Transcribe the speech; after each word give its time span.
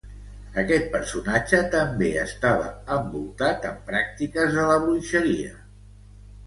Aquest 0.61 0.87
personatge 0.95 1.59
també 1.75 2.09
estava 2.23 2.73
envoltat 2.97 3.69
en 3.75 3.79
pràctiques 3.93 4.59
de 4.61 4.69
la 4.73 4.81
bruixeria. 4.89 5.55